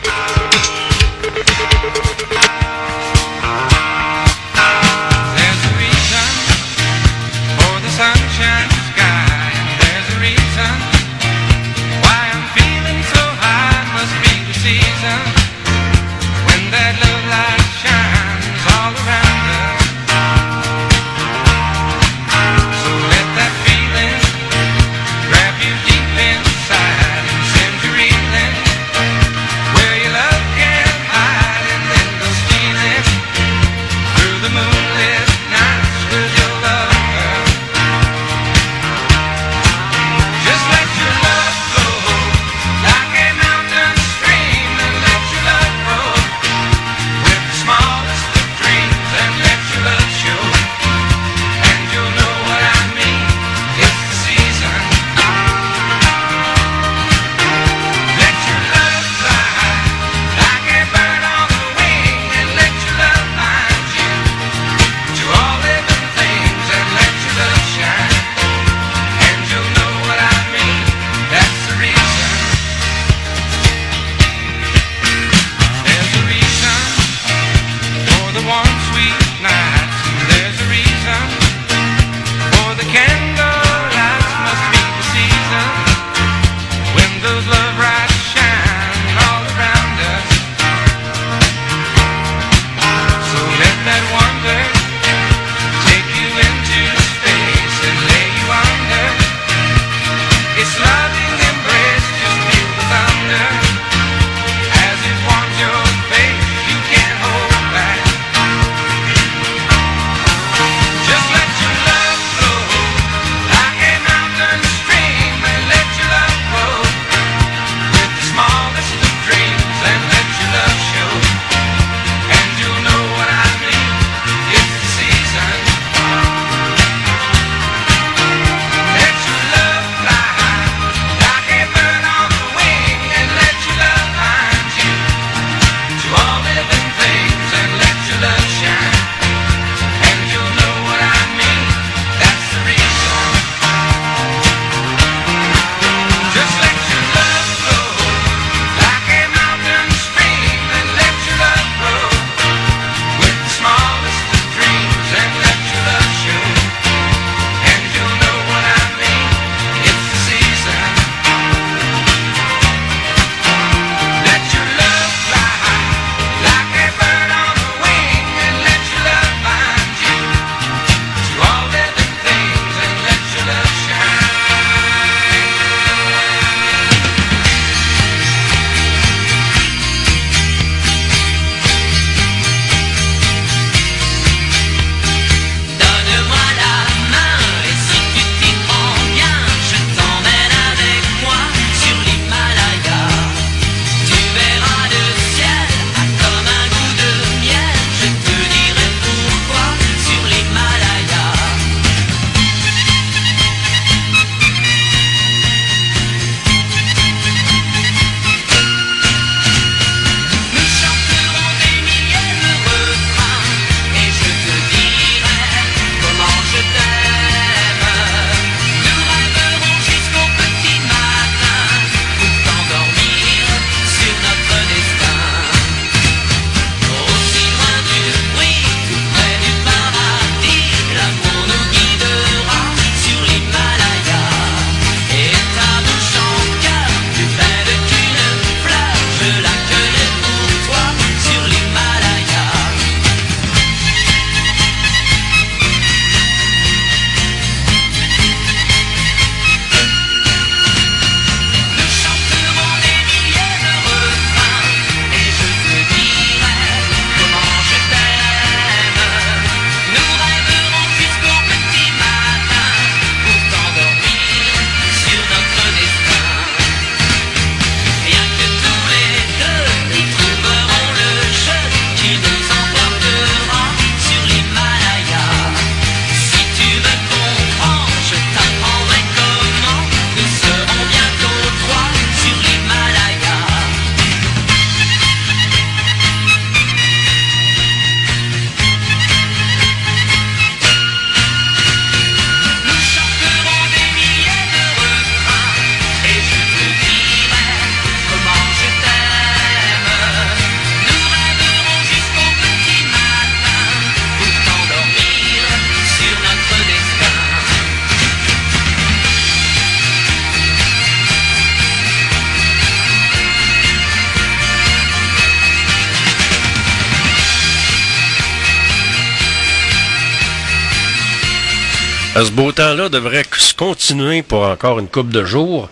[322.51, 325.69] Temps-là devrait se continuer pour encore une couple de jours.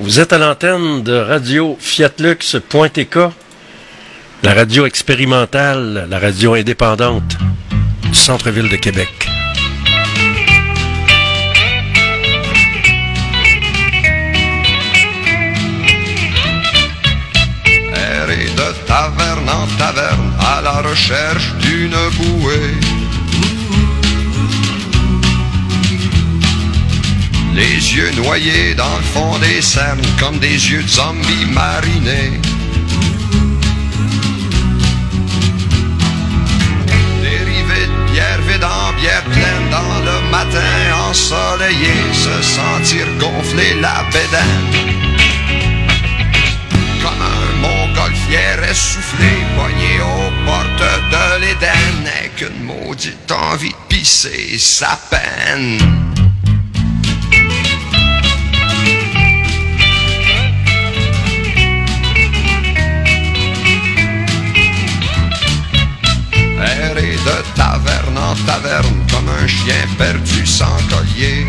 [0.00, 3.16] Vous êtes à l'antenne de radio fiatlux.tk,
[4.42, 7.36] la radio expérimentale, la radio indépendante
[8.02, 9.08] du centre-ville de Québec.
[17.96, 23.03] errer de taverne en taverne à la recherche d'une bouée.
[27.54, 32.40] Les yeux noyés dans le fond des cernes comme des yeux de zombies marinés.
[37.22, 44.04] Dérivés de bière vide en bière pleine dans le matin ensoleillé, se sentir gonfler la
[44.12, 45.04] bédaine
[47.04, 54.58] comme un montgolfière essoufflé, pogné aux portes de l'Éden, n'est qu'une maudite envie de pisser
[54.58, 56.13] sa peine.
[68.46, 71.46] Taverne comme un chien perdu sans collier.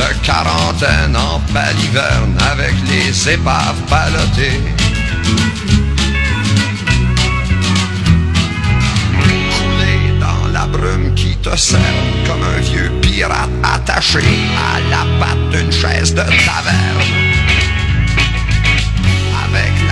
[0.00, 4.60] de quarantaine en baliverne avec les épaves ballottées.
[9.58, 11.82] Couler dans la brume qui te cerne
[12.26, 14.20] comme un vieux pirate attaché
[14.56, 17.19] à la patte d'une chaise de taverne.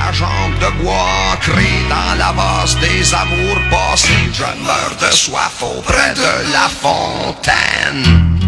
[0.09, 5.63] La jambe de bois ancrée dans la vase des amours passés, je meurs de soif
[5.63, 8.39] auprès de la fontaine.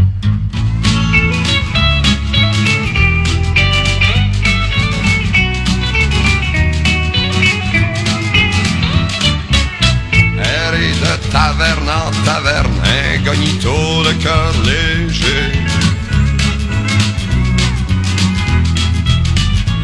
[11.03, 12.81] de taverne en taverne,
[13.15, 15.10] incognito le cœur léger.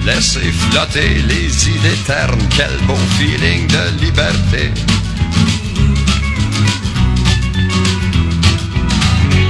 [0.06, 4.72] Laisser flotter les idées ternes, quel beau feeling de liberté.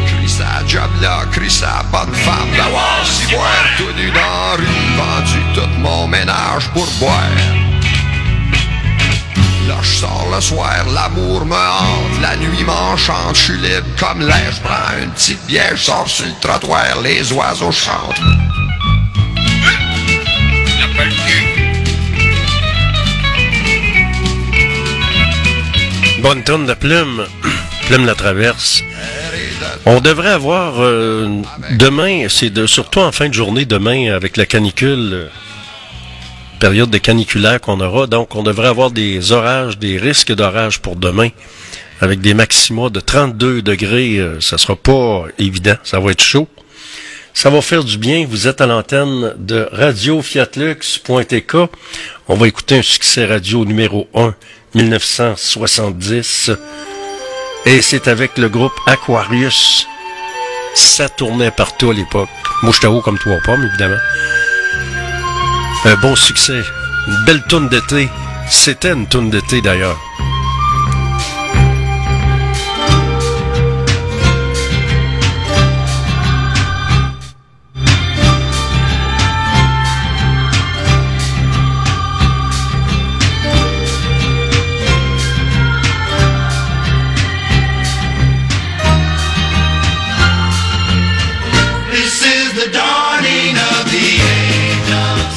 [0.07, 5.41] Crie job là, crie sa bonne femme, d'avoir si boire tout nu dans rue, vendu
[5.53, 7.37] tout mon ménage pour boire.
[9.69, 14.21] Là je sors le soir, l'amour me hante, la nuit m'enchante, je suis libre comme
[14.21, 18.46] l'air, je prends une petite bière, je sors sur le trottoir, les oiseaux chantent.
[26.27, 27.25] Bonne tonne de plume.
[27.87, 28.83] plume la traverse.
[29.85, 31.41] On devrait avoir euh,
[31.79, 35.29] demain, c'est surtout en fin de journée demain avec la canicule, euh,
[36.59, 38.09] période de caniculaire qu'on aura.
[38.09, 41.29] Donc, on devrait avoir des orages, des risques d'orage pour demain
[42.01, 44.17] avec des maxima de 32 degrés.
[44.17, 46.49] euh, ça sera pas évident, ça va être chaud.
[47.35, 48.27] Ça va faire du bien.
[48.29, 51.57] Vous êtes à l'antenne de Radio Fiatlux.tk.
[52.29, 54.35] On va écouter un succès radio numéro 1,
[54.77, 56.51] 1970.
[57.65, 59.87] Et c'est avec le groupe Aquarius.
[60.75, 62.29] Ça tournait partout à l'époque.
[62.63, 63.97] Moi, comme toi pommes, évidemment.
[65.87, 66.61] Un bon succès.
[67.09, 68.09] Une belle tourne d'été.
[68.51, 69.99] C'était une tourne d'été, d'ailleurs.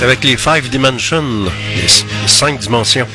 [0.01, 1.45] Avec les Five Dimensions,
[1.75, 3.07] les, cinq dimensions.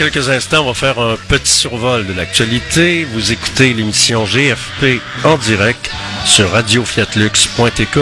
[0.00, 3.04] Quelques instants, on va faire un petit survol de l'actualité.
[3.04, 5.90] Vous écoutez l'émission GFP en direct
[6.24, 7.98] sur radiofiatlux.tk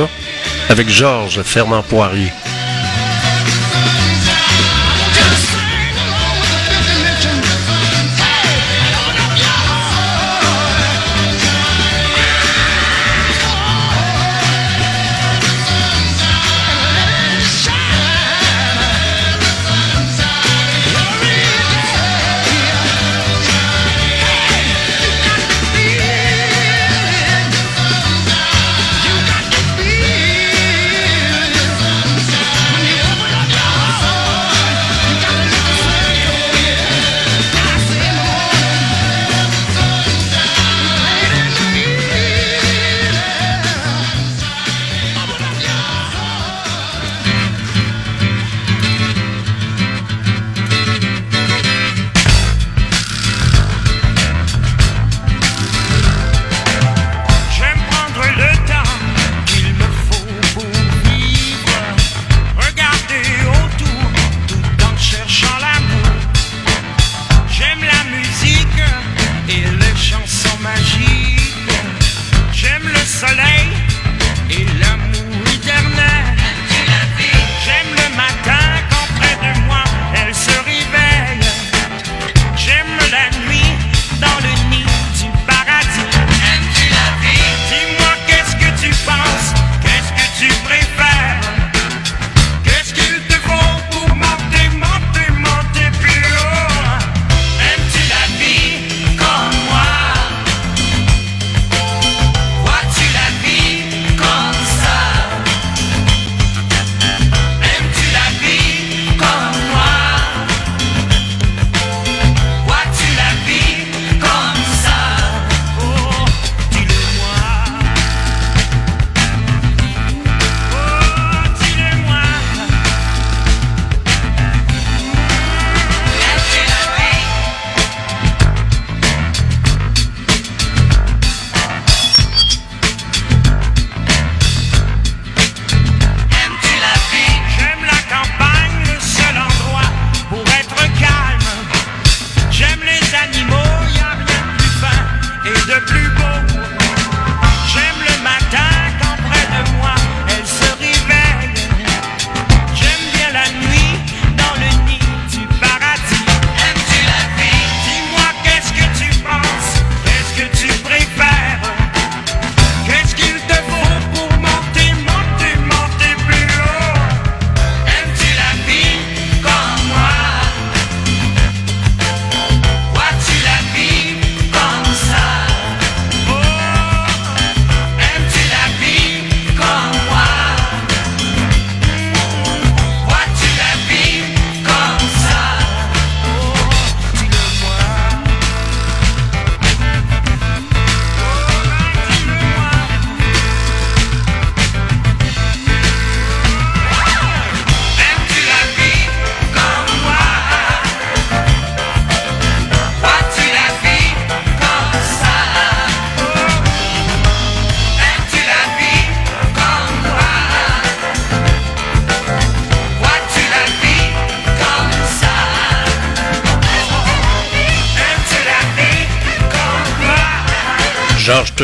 [0.69, 2.31] avec Georges Fernand Poirier.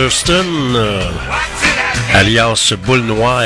[0.04, 0.44] Thurston,
[0.74, 1.00] euh,
[2.12, 3.40] alias Boule Noire.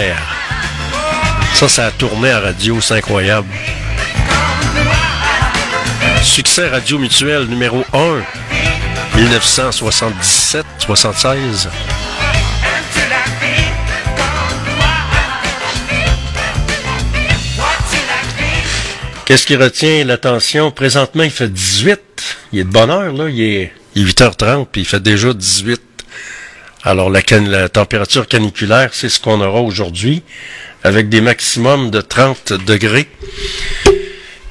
[1.55, 3.47] Ça, ça a tourné à radio, c'est incroyable.
[6.21, 8.23] Succès Radio Mutuel numéro 1,
[9.17, 11.69] 1977-76.
[19.27, 20.73] Qu'est-ce qui retient l'attention?
[20.73, 22.01] Présentement, il fait 18.
[22.53, 23.29] Il est de bonne heure, là.
[23.29, 25.83] Il est, il est 8h30, puis il fait déjà 18.
[26.89, 30.23] Alors, la, température caniculaire, c'est ce qu'on aura aujourd'hui,
[30.83, 33.07] avec des maximums de 30 degrés.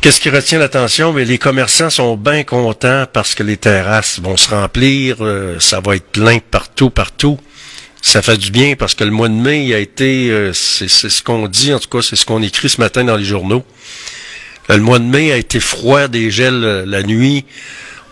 [0.02, 1.16] Qu'est-ce qui retient l'attention?
[1.16, 5.96] Les commerçants sont bien contents parce que les terrasses vont se remplir, euh, ça va
[5.96, 7.40] être plein partout, partout.
[8.04, 11.24] Ça fait du bien parce que le mois de mai a été, euh, c'est ce
[11.24, 13.66] qu'on dit, en tout cas, c'est ce qu'on écrit ce matin dans les journaux.
[14.70, 17.46] Le mois de mai a été froid, des gels euh, la nuit.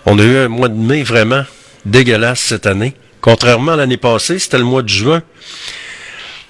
[0.07, 1.43] On a eu un mois de mai vraiment
[1.85, 2.95] dégueulasse cette année.
[3.25, 5.23] Contrairement à l'année passée, c'était le mois de juin.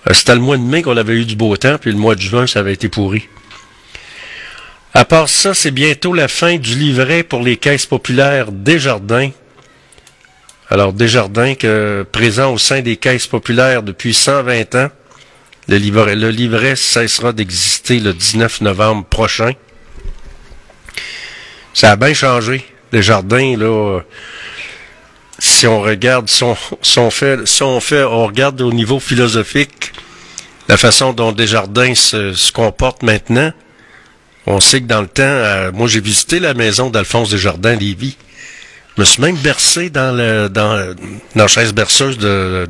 [0.10, 2.16] Euh, C'était le mois de mai qu'on avait eu du beau temps, puis le mois
[2.16, 3.30] de juin, ça avait été pourri.
[4.94, 9.30] À part ça, c'est bientôt la fin du livret pour les caisses populaires Desjardins.
[10.70, 14.90] Alors, Desjardins, que, présent au sein des caisses populaires depuis 120 ans,
[15.70, 19.54] le livret, le livret cessera d'exister le 19 novembre prochain.
[21.74, 22.66] Ça a bien changé.
[22.92, 24.02] Desjardins, là, euh,
[25.56, 27.80] si on regarde, si on,
[28.26, 29.94] regarde au niveau philosophique,
[30.68, 33.54] la façon dont Desjardins se, se comporte maintenant,
[34.48, 37.76] on sait que dans le temps, euh, moi j'ai visité la maison d'Alphonse Desjardins à
[37.76, 38.18] Lévis.
[38.96, 42.68] Je me suis même bercé dans la chaise berceuse de,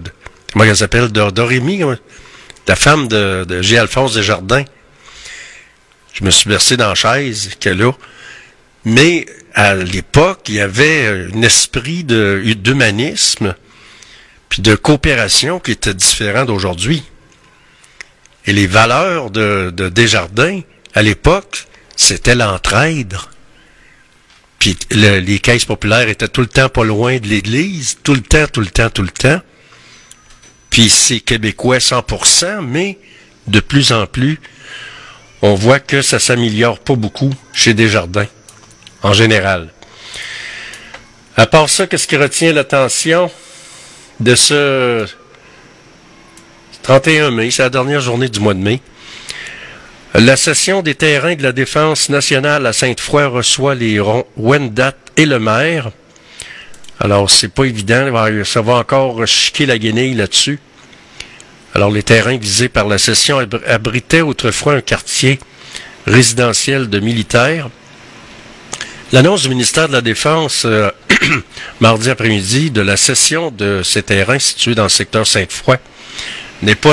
[0.54, 1.10] comment elle s'appelle,
[2.68, 3.80] la femme de, de G.
[3.80, 4.66] Alphonse Desjardins.
[6.14, 7.92] Je me suis bercé dans la chaise qu'elle a.
[8.86, 13.56] Mais à l'époque, il y avait un esprit d'humanisme
[14.50, 17.04] puis de coopération qui était différent d'aujourd'hui.
[18.46, 20.62] Et les valeurs de, de Desjardins,
[20.94, 23.18] à l'époque, c'était l'entraide.
[24.60, 28.22] Puis le- les caisses populaires étaient tout le temps pas loin de l'église, tout le
[28.22, 29.42] temps, tout le temps, tout le temps.
[30.70, 33.00] Puis c'est québécois 100%, mais
[33.48, 34.40] de plus en plus,
[35.42, 38.28] on voit que ça s'améliore pas beaucoup chez Desjardins,
[39.06, 39.70] en général.
[41.38, 43.30] À part ça, qu'est-ce qui retient l'attention
[44.20, 45.06] de ce
[46.82, 48.82] 31 mai, c'est la dernière journée du mois de mai?
[50.16, 54.00] La session des terrains de la Défense nationale à Sainte-Foy reçoit les
[54.38, 55.92] Wendat et le maire.
[57.00, 58.10] Alors, c'est pas évident,
[58.44, 60.60] ça va encore chiquer la guenille là-dessus.
[61.76, 65.40] Alors, les terrains visés par la session abr- abritaient autrefois un quartier
[66.08, 67.70] résidentiel de militaires.
[69.16, 70.92] L'annonce du ministère de la Défense, euh,
[71.80, 75.78] mardi après-midi, de la cession de ces terrains situés dans le secteur Sainte-Foy
[76.64, 76.92] n'est pas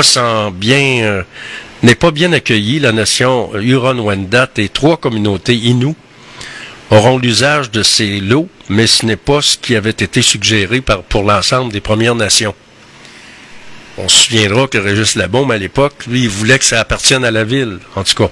[0.53, 2.79] bien euh, pas bien accueillie.
[2.79, 5.95] La nation Huron-Wendat et trois communautés Innu
[6.91, 11.23] auront l'usage de ces lots, mais ce n'est pas ce qui avait été suggéré pour
[11.23, 12.55] l'ensemble des Premières Nations.
[13.97, 17.43] On se souviendra que Régis Labaume, à l'époque, lui, voulait que ça appartienne à la
[17.43, 18.31] ville, en tout cas.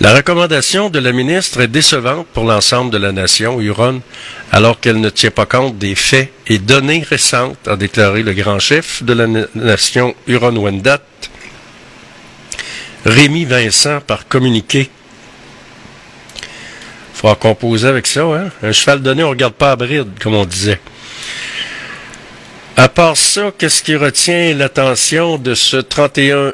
[0.00, 4.00] La recommandation de la ministre est décevante pour l'ensemble de la nation Huron,
[4.52, 8.60] alors qu'elle ne tient pas compte des faits et données récentes, a déclaré le grand
[8.60, 11.02] chef de la na- nation Huron-Wendat,
[13.04, 14.88] Rémi Vincent, par communiqué.
[17.14, 18.50] Faut composer avec ça, hein?
[18.62, 20.80] Un cheval donné, on regarde pas à bride, comme on disait.
[22.76, 26.52] À part ça, qu'est-ce qui retient l'attention de ce 31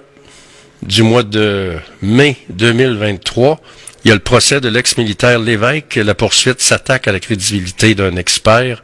[0.84, 3.60] du mois de mai 2023?
[4.04, 5.96] Il y a le procès de l'ex-militaire Lévesque.
[5.96, 8.82] La poursuite s'attaque à la crédibilité d'un expert.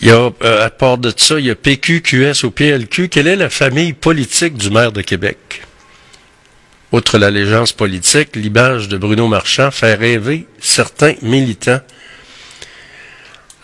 [0.00, 3.08] Il y a, euh, à part de ça, il y a PQ, QS ou PLQ.
[3.08, 5.62] Quelle est la famille politique du maire de Québec?
[6.92, 11.80] Outre l'allégeance politique, l'image de Bruno Marchand fait rêver certains militants.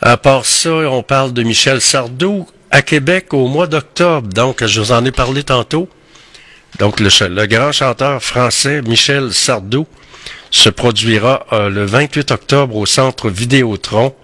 [0.01, 4.28] À part ça, on parle de Michel Sardou à Québec au mois d'octobre.
[4.28, 5.89] Donc, je vous en ai parlé tantôt.
[6.78, 9.86] Donc, le, grand chanteur français Michel Sardou
[10.50, 14.14] se produira euh, le 28 octobre au centre Vidéotron.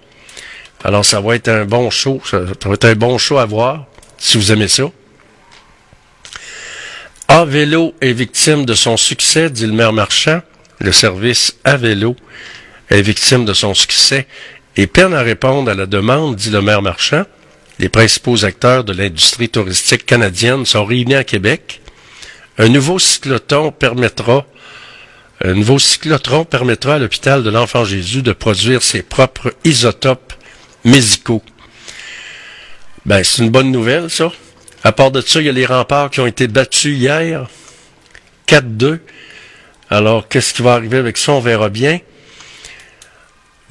[0.84, 2.20] Alors, ça va être un bon show.
[2.24, 3.86] Ça, va être un bon show à voir,
[4.18, 4.84] si vous aimez ça.
[7.26, 10.40] A Vélo est victime de son succès, dit le maire Marchand.
[10.78, 12.14] Le service A Vélo
[12.90, 14.26] est victime de son succès
[14.76, 17.24] et peine à répondre à la demande, dit le maire Marchand.
[17.80, 21.80] Les principaux acteurs de l'industrie touristique canadienne sont réunis à Québec.
[22.58, 24.46] Un nouveau cyclotron permettra
[25.42, 30.32] un nouveau cyclotron permettra à l'hôpital de l'Enfant Jésus de produire ses propres isotopes
[30.84, 31.42] médicaux.
[33.04, 34.32] Ben, c'est une bonne nouvelle, ça.
[34.84, 37.48] À part de ça, il y a les remparts qui ont été battus hier.
[38.48, 39.00] 4-2.
[39.90, 41.32] Alors, qu'est-ce qui va arriver avec ça?
[41.32, 42.00] On verra bien.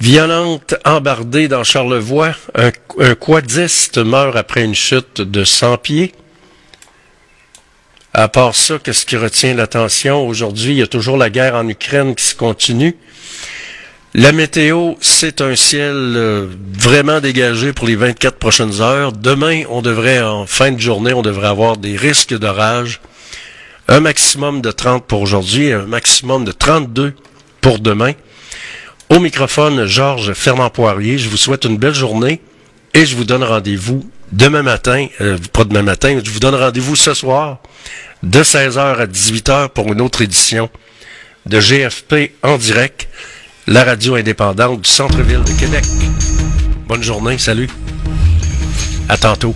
[0.00, 2.36] Violente embardée dans Charlevoix.
[2.54, 2.70] Un,
[3.00, 6.14] un quadiste meurt après une chute de 100 pieds.
[8.16, 10.24] À part ça, qu'est-ce qui retient l'attention?
[10.24, 12.96] Aujourd'hui, il y a toujours la guerre en Ukraine qui se continue.
[14.14, 16.46] La météo, c'est un ciel euh,
[16.78, 19.10] vraiment dégagé pour les 24 prochaines heures.
[19.10, 23.00] Demain, on devrait, en fin de journée, on devrait avoir des risques d'orage.
[23.88, 27.14] Un maximum de 30 pour aujourd'hui, un maximum de 32
[27.60, 28.12] pour demain.
[29.08, 31.18] Au microphone, Georges Fernand Poirier.
[31.18, 32.40] Je vous souhaite une belle journée
[32.94, 36.96] et je vous donne rendez-vous demain matin, euh, pas demain matin, je vous donne rendez-vous
[36.96, 37.58] ce soir
[38.22, 40.68] de 16h à 18h pour une autre édition
[41.46, 43.08] de GFP en direct,
[43.66, 45.84] la radio indépendante du centre-ville de Québec.
[46.88, 47.68] Bonne journée, salut.
[49.08, 49.54] À tantôt.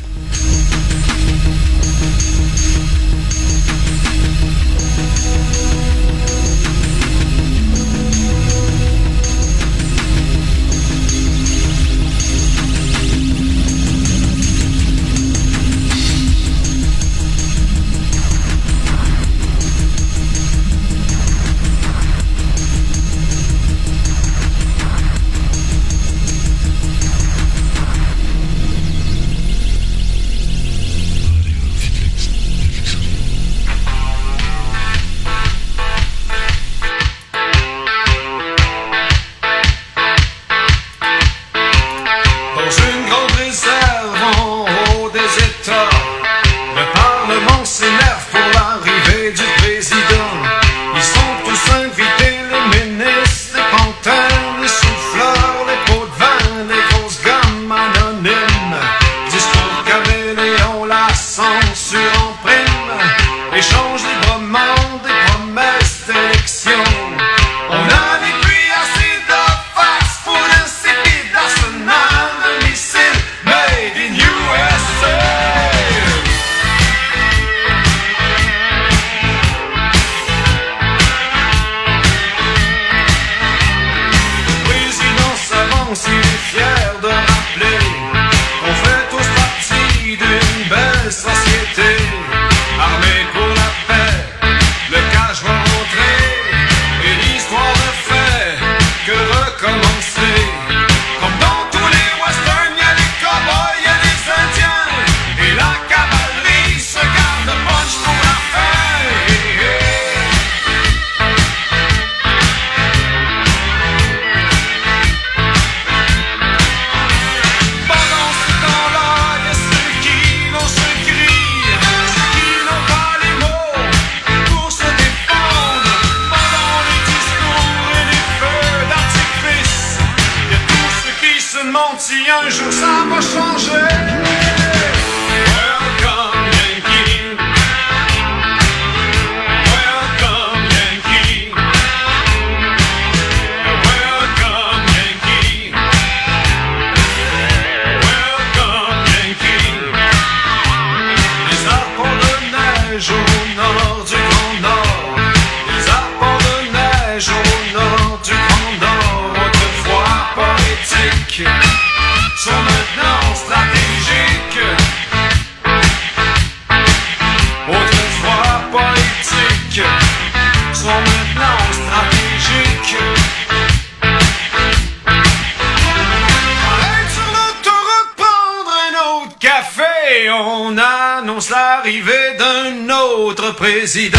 [183.88, 184.17] necesidad.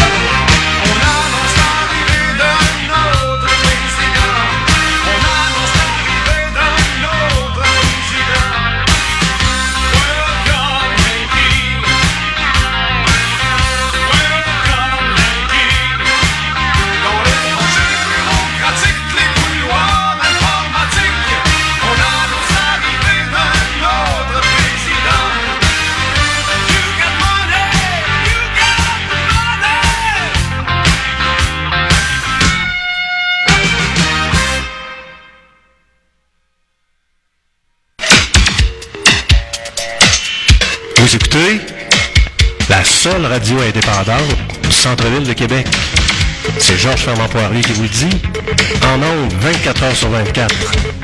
[44.70, 45.66] centre-ville de Québec.
[46.58, 48.08] C'est Georges Fermant Poirier qui vous le dit.
[48.82, 50.99] En ondes, 24 heures sur 24.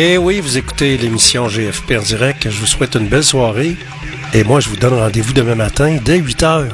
[0.00, 2.48] Eh oui, vous écoutez l'émission GFP en direct.
[2.48, 3.74] Je vous souhaite une belle soirée.
[4.32, 6.68] Et moi, je vous donne rendez-vous demain matin dès 8 h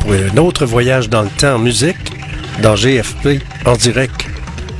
[0.00, 1.94] pour un autre voyage dans le temps en musique
[2.60, 4.26] dans GFP en direct.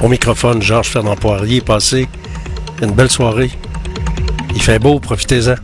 [0.00, 1.60] Au microphone, Georges Fernand Poirier.
[1.60, 2.08] Passez
[2.82, 3.52] une belle soirée.
[4.52, 5.54] Il fait beau, profitez-en.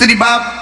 [0.00, 0.59] City Bob.